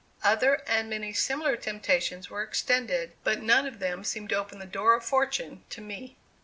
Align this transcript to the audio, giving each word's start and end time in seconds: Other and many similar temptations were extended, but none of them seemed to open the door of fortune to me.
Other 0.23 0.63
and 0.65 0.89
many 0.89 1.13
similar 1.13 1.55
temptations 1.55 2.27
were 2.27 2.41
extended, 2.41 3.13
but 3.23 3.43
none 3.43 3.67
of 3.67 3.77
them 3.77 4.03
seemed 4.03 4.29
to 4.29 4.35
open 4.35 4.57
the 4.57 4.65
door 4.65 4.95
of 4.95 5.05
fortune 5.05 5.63
to 5.69 5.79
me. 5.79 6.17